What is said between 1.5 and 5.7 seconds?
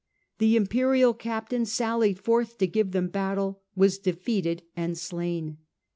sallied forth to give them battle, was defeated and slain.